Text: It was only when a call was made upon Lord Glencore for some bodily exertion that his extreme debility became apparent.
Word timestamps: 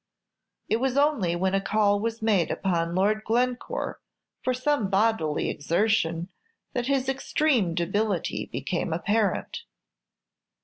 It 0.67 0.77
was 0.77 0.97
only 0.97 1.35
when 1.35 1.53
a 1.53 1.61
call 1.61 1.99
was 1.99 2.23
made 2.23 2.49
upon 2.49 2.95
Lord 2.95 3.23
Glencore 3.23 4.01
for 4.41 4.51
some 4.51 4.89
bodily 4.89 5.47
exertion 5.47 6.31
that 6.73 6.87
his 6.87 7.07
extreme 7.07 7.75
debility 7.75 8.47
became 8.47 8.93
apparent. 8.93 9.59